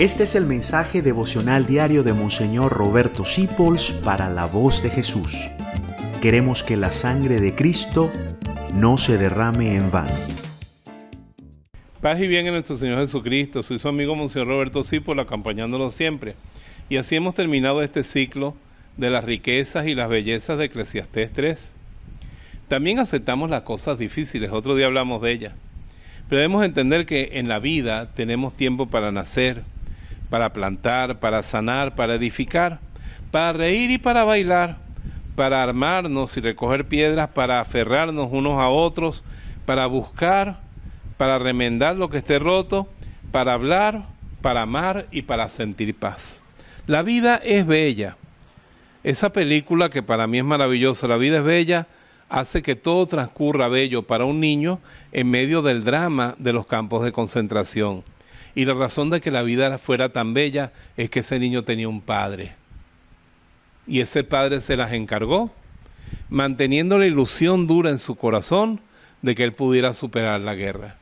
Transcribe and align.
Este 0.00 0.22
es 0.22 0.34
el 0.34 0.46
mensaje 0.46 1.02
devocional 1.02 1.66
diario 1.66 2.02
de 2.02 2.14
Monseñor 2.14 2.72
Roberto 2.72 3.26
Sipols 3.26 3.90
para 3.90 4.30
la 4.30 4.46
voz 4.46 4.82
de 4.82 4.88
Jesús. 4.88 5.36
Queremos 6.22 6.62
que 6.62 6.78
la 6.78 6.90
sangre 6.90 7.38
de 7.38 7.54
Cristo 7.54 8.10
no 8.72 8.96
se 8.96 9.18
derrame 9.18 9.74
en 9.74 9.90
vano. 9.90 10.14
Paz 12.00 12.18
y 12.18 12.28
bien 12.28 12.46
en 12.46 12.54
nuestro 12.54 12.78
Señor 12.78 13.00
Jesucristo. 13.00 13.62
Soy 13.62 13.78
su 13.78 13.88
amigo 13.88 14.14
Monseñor 14.14 14.48
Roberto 14.48 14.82
Sipols, 14.82 15.20
acompañándolo 15.20 15.90
siempre. 15.90 16.34
Y 16.88 16.96
así 16.96 17.16
hemos 17.16 17.34
terminado 17.34 17.82
este 17.82 18.02
ciclo 18.02 18.56
de 18.96 19.10
las 19.10 19.24
riquezas 19.24 19.86
y 19.86 19.94
las 19.94 20.08
bellezas 20.08 20.56
de 20.56 20.64
Eclesiastés 20.64 21.30
3. 21.30 21.76
También 22.68 23.00
aceptamos 23.00 23.50
las 23.50 23.64
cosas 23.64 23.98
difíciles, 23.98 24.50
otro 24.50 24.76
día 24.76 24.86
hablamos 24.86 25.20
de 25.20 25.32
ellas. 25.32 25.52
Pero 26.30 26.40
debemos 26.40 26.64
entender 26.64 27.04
que 27.04 27.32
en 27.34 27.48
la 27.48 27.58
vida 27.58 28.14
tenemos 28.14 28.56
tiempo 28.56 28.86
para 28.86 29.12
nacer, 29.12 29.62
para 30.30 30.52
plantar, 30.52 31.18
para 31.18 31.42
sanar, 31.42 31.94
para 31.94 32.14
edificar, 32.14 32.78
para 33.30 33.52
reír 33.52 33.90
y 33.90 33.98
para 33.98 34.24
bailar, 34.24 34.78
para 35.34 35.62
armarnos 35.62 36.36
y 36.36 36.40
recoger 36.40 36.86
piedras, 36.86 37.28
para 37.28 37.60
aferrarnos 37.60 38.28
unos 38.32 38.58
a 38.60 38.68
otros, 38.68 39.24
para 39.66 39.86
buscar, 39.86 40.60
para 41.16 41.38
remendar 41.38 41.96
lo 41.96 42.08
que 42.08 42.18
esté 42.18 42.38
roto, 42.38 42.88
para 43.32 43.52
hablar, 43.52 44.06
para 44.40 44.62
amar 44.62 45.06
y 45.10 45.22
para 45.22 45.48
sentir 45.48 45.94
paz. 45.94 46.42
La 46.86 47.02
vida 47.02 47.36
es 47.36 47.66
bella. 47.66 48.16
Esa 49.02 49.32
película 49.32 49.90
que 49.90 50.02
para 50.02 50.26
mí 50.26 50.38
es 50.38 50.44
maravillosa, 50.44 51.08
La 51.08 51.16
vida 51.16 51.38
es 51.38 51.44
bella, 51.44 51.86
hace 52.28 52.62
que 52.62 52.76
todo 52.76 53.06
transcurra 53.06 53.68
bello 53.68 54.02
para 54.02 54.24
un 54.24 54.40
niño 54.40 54.78
en 55.12 55.30
medio 55.30 55.62
del 55.62 55.84
drama 55.84 56.34
de 56.38 56.52
los 56.52 56.66
campos 56.66 57.04
de 57.04 57.12
concentración. 57.12 58.04
Y 58.54 58.64
la 58.64 58.74
razón 58.74 59.10
de 59.10 59.20
que 59.20 59.30
la 59.30 59.42
vida 59.42 59.78
fuera 59.78 60.08
tan 60.08 60.34
bella 60.34 60.72
es 60.96 61.10
que 61.10 61.20
ese 61.20 61.38
niño 61.38 61.64
tenía 61.64 61.88
un 61.88 62.00
padre. 62.00 62.54
Y 63.86 64.00
ese 64.00 64.24
padre 64.24 64.60
se 64.60 64.76
las 64.76 64.92
encargó, 64.92 65.52
manteniendo 66.28 66.98
la 66.98 67.06
ilusión 67.06 67.66
dura 67.66 67.90
en 67.90 67.98
su 67.98 68.16
corazón 68.16 68.80
de 69.22 69.34
que 69.34 69.44
él 69.44 69.52
pudiera 69.52 69.94
superar 69.94 70.40
la 70.40 70.54
guerra. 70.54 70.96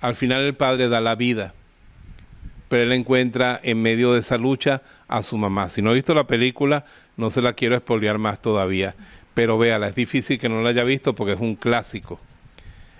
Al 0.00 0.14
final 0.14 0.42
el 0.42 0.54
padre 0.54 0.88
da 0.88 1.00
la 1.00 1.14
vida, 1.14 1.54
pero 2.68 2.82
él 2.82 2.92
encuentra 2.92 3.58
en 3.62 3.80
medio 3.80 4.12
de 4.12 4.20
esa 4.20 4.38
lucha 4.38 4.82
a 5.08 5.22
su 5.22 5.36
mamá. 5.38 5.70
Si 5.70 5.82
no 5.82 5.90
ha 5.90 5.94
visto 5.94 6.14
la 6.14 6.26
película, 6.26 6.84
no 7.16 7.30
se 7.30 7.42
la 7.42 7.54
quiero 7.54 7.76
espolear 7.76 8.18
más 8.18 8.40
todavía, 8.40 8.94
pero 9.34 9.58
véala, 9.58 9.88
es 9.88 9.94
difícil 9.94 10.38
que 10.38 10.48
no 10.48 10.62
la 10.62 10.70
haya 10.70 10.84
visto 10.84 11.14
porque 11.14 11.34
es 11.34 11.40
un 11.40 11.56
clásico. 11.56 12.20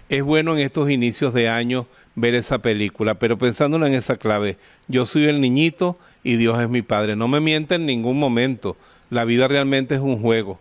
Es 0.08 0.22
bueno 0.22 0.56
en 0.56 0.60
estos 0.60 0.88
inicios 0.88 1.34
de 1.34 1.48
año 1.48 1.86
ver 2.14 2.34
esa 2.34 2.58
película, 2.58 3.14
pero 3.14 3.38
pensándolo 3.38 3.86
en 3.86 3.94
esa 3.94 4.16
clave, 4.16 4.56
yo 4.86 5.04
soy 5.04 5.24
el 5.24 5.40
niñito 5.40 5.98
y 6.22 6.36
Dios 6.36 6.60
es 6.60 6.68
mi 6.68 6.82
padre. 6.82 7.16
No 7.16 7.26
me 7.26 7.40
miente 7.40 7.74
en 7.74 7.86
ningún 7.86 8.18
momento, 8.18 8.76
la 9.10 9.24
vida 9.24 9.48
realmente 9.48 9.96
es 9.96 10.00
un 10.00 10.20
juego. 10.20 10.60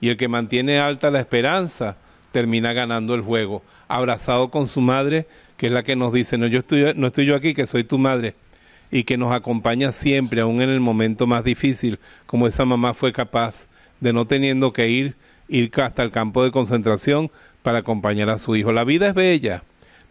Y 0.00 0.08
el 0.08 0.16
que 0.16 0.26
mantiene 0.28 0.80
alta 0.80 1.10
la 1.10 1.20
esperanza 1.20 1.96
termina 2.32 2.72
ganando 2.72 3.14
el 3.14 3.20
juego, 3.20 3.62
abrazado 3.86 4.50
con 4.50 4.66
su 4.66 4.80
madre, 4.80 5.26
que 5.56 5.66
es 5.66 5.72
la 5.72 5.84
que 5.84 5.94
nos 5.94 6.12
dice, 6.12 6.36
no, 6.36 6.46
yo 6.48 6.60
estoy, 6.60 6.92
no 6.96 7.08
estoy 7.08 7.26
yo 7.26 7.36
aquí, 7.36 7.54
que 7.54 7.66
soy 7.66 7.84
tu 7.84 7.98
madre, 7.98 8.34
y 8.90 9.04
que 9.04 9.16
nos 9.16 9.32
acompaña 9.32 9.92
siempre, 9.92 10.40
aún 10.40 10.62
en 10.62 10.70
el 10.70 10.80
momento 10.80 11.26
más 11.26 11.44
difícil, 11.44 11.98
como 12.26 12.48
esa 12.48 12.64
mamá 12.64 12.94
fue 12.94 13.12
capaz 13.12 13.68
de 14.00 14.12
no 14.12 14.26
teniendo 14.26 14.72
que 14.72 14.88
ir, 14.88 15.16
ir 15.48 15.70
hasta 15.80 16.02
el 16.02 16.10
campo 16.10 16.42
de 16.42 16.50
concentración 16.50 17.30
para 17.62 17.78
acompañar 17.78 18.30
a 18.30 18.38
su 18.38 18.56
hijo. 18.56 18.72
La 18.72 18.84
vida 18.84 19.08
es 19.08 19.14
bella, 19.14 19.62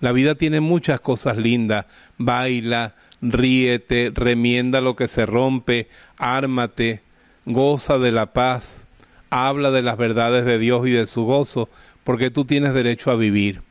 la 0.01 0.11
vida 0.11 0.35
tiene 0.35 0.59
muchas 0.59 0.99
cosas 0.99 1.37
lindas. 1.37 1.85
Baila, 2.17 2.95
ríete, 3.21 4.11
remienda 4.13 4.81
lo 4.81 4.95
que 4.95 5.07
se 5.07 5.25
rompe, 5.25 5.87
ármate, 6.17 7.01
goza 7.45 7.97
de 7.97 8.11
la 8.11 8.33
paz, 8.33 8.87
habla 9.29 9.71
de 9.71 9.81
las 9.81 9.97
verdades 9.97 10.45
de 10.45 10.57
Dios 10.57 10.87
y 10.87 10.91
de 10.91 11.07
su 11.07 11.25
gozo, 11.25 11.69
porque 12.03 12.31
tú 12.31 12.45
tienes 12.45 12.73
derecho 12.73 13.11
a 13.11 13.15
vivir. 13.15 13.61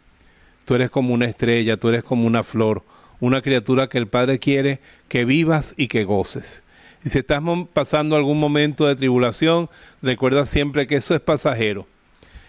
Tú 0.65 0.75
eres 0.75 0.91
como 0.91 1.15
una 1.15 1.27
estrella, 1.27 1.79
tú 1.79 1.89
eres 1.89 2.05
como 2.05 2.27
una 2.27 2.43
flor, 2.43 2.85
una 3.21 3.41
criatura 3.41 3.89
que 3.89 3.99
el 3.99 4.07
Padre 4.07 4.39
quiere 4.39 4.81
que 5.09 5.25
vivas 5.25 5.75
y 5.77 5.89
que 5.89 6.05
goces. 6.05 6.63
Y 7.05 7.09
si 7.09 7.21
estás 7.21 7.43
pasando 7.73 8.17
algún 8.17 8.39
momento 8.39 8.87
de 8.87 8.97
tribulación, 8.97 9.71
recuerda 10.03 10.45
siempre 10.45 10.87
que 10.87 10.97
eso 10.97 11.15
es 11.15 11.21
pasajero. 11.21 11.87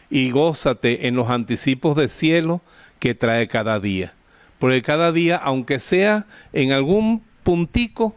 Y 0.09 0.31
gózate 0.31 1.07
en 1.07 1.15
los 1.15 1.29
anticipos 1.29 1.95
del 1.95 2.09
cielo 2.09 2.61
que 2.99 3.15
trae 3.15 3.47
cada 3.47 3.79
día. 3.79 4.13
Porque 4.59 4.81
cada 4.81 5.11
día, 5.11 5.37
aunque 5.37 5.79
sea 5.79 6.25
en 6.51 6.71
algún 6.71 7.23
puntico, 7.43 8.15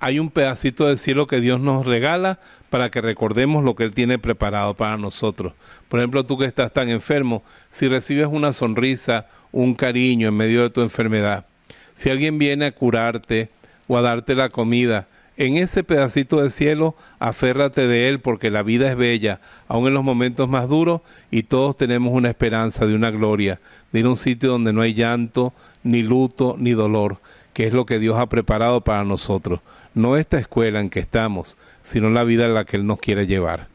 hay 0.00 0.18
un 0.18 0.30
pedacito 0.30 0.86
del 0.86 0.98
cielo 0.98 1.26
que 1.26 1.40
Dios 1.40 1.60
nos 1.60 1.86
regala 1.86 2.38
para 2.68 2.90
que 2.90 3.00
recordemos 3.00 3.64
lo 3.64 3.76
que 3.76 3.84
Él 3.84 3.94
tiene 3.94 4.18
preparado 4.18 4.74
para 4.74 4.98
nosotros. 4.98 5.52
Por 5.88 6.00
ejemplo, 6.00 6.26
tú 6.26 6.36
que 6.36 6.44
estás 6.44 6.72
tan 6.72 6.90
enfermo, 6.90 7.42
si 7.70 7.88
recibes 7.88 8.26
una 8.30 8.52
sonrisa, 8.52 9.28
un 9.52 9.74
cariño 9.74 10.28
en 10.28 10.34
medio 10.34 10.62
de 10.62 10.70
tu 10.70 10.82
enfermedad, 10.82 11.46
si 11.94 12.10
alguien 12.10 12.38
viene 12.38 12.66
a 12.66 12.72
curarte 12.72 13.48
o 13.86 13.96
a 13.96 14.02
darte 14.02 14.34
la 14.34 14.48
comida, 14.48 15.06
en 15.36 15.56
ese 15.56 15.82
pedacito 15.82 16.40
de 16.40 16.50
cielo, 16.50 16.94
aférrate 17.18 17.88
de 17.88 18.08
él 18.08 18.20
porque 18.20 18.50
la 18.50 18.62
vida 18.62 18.90
es 18.90 18.96
bella, 18.96 19.40
aun 19.66 19.88
en 19.88 19.94
los 19.94 20.04
momentos 20.04 20.48
más 20.48 20.68
duros, 20.68 21.00
y 21.30 21.42
todos 21.42 21.76
tenemos 21.76 22.12
una 22.14 22.28
esperanza 22.28 22.86
de 22.86 22.94
una 22.94 23.10
gloria, 23.10 23.60
de 23.92 24.00
ir 24.00 24.06
a 24.06 24.10
un 24.10 24.16
sitio 24.16 24.50
donde 24.50 24.72
no 24.72 24.82
hay 24.82 24.94
llanto, 24.94 25.52
ni 25.82 26.02
luto, 26.02 26.56
ni 26.58 26.72
dolor, 26.72 27.18
que 27.52 27.66
es 27.66 27.74
lo 27.74 27.86
que 27.86 27.98
Dios 27.98 28.16
ha 28.18 28.28
preparado 28.28 28.82
para 28.82 29.04
nosotros. 29.04 29.60
No 29.94 30.16
esta 30.16 30.38
escuela 30.38 30.80
en 30.80 30.90
que 30.90 31.00
estamos, 31.00 31.56
sino 31.82 32.10
la 32.10 32.24
vida 32.24 32.46
en 32.46 32.54
la 32.54 32.64
que 32.64 32.76
Él 32.76 32.86
nos 32.86 33.00
quiere 33.00 33.26
llevar. 33.26 33.68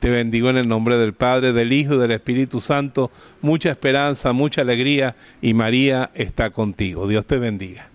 Te 0.00 0.10
bendigo 0.10 0.50
en 0.50 0.56
el 0.56 0.68
nombre 0.68 0.98
del 0.98 1.14
Padre, 1.14 1.52
del 1.52 1.72
Hijo 1.72 1.94
y 1.94 1.98
del 1.98 2.10
Espíritu 2.10 2.60
Santo. 2.60 3.10
Mucha 3.40 3.70
esperanza, 3.70 4.32
mucha 4.32 4.60
alegría 4.60 5.16
y 5.40 5.54
María 5.54 6.10
está 6.14 6.50
contigo. 6.50 7.08
Dios 7.08 7.24
te 7.24 7.38
bendiga. 7.38 7.93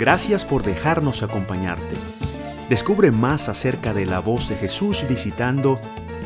Gracias 0.00 0.44
por 0.46 0.62
dejarnos 0.62 1.22
acompañarte. 1.22 1.94
Descubre 2.70 3.10
más 3.10 3.50
acerca 3.50 3.92
de 3.92 4.06
la 4.06 4.20
voz 4.20 4.48
de 4.48 4.56
Jesús 4.56 5.04
visitando 5.06 5.78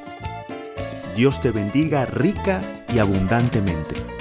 Dios 1.17 1.43
te 1.43 1.51
bendiga 1.51 2.07
rica 2.07 2.61
y 2.95 3.01
abundantemente. 3.01 4.12